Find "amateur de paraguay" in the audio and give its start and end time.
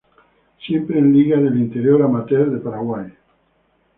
2.01-3.05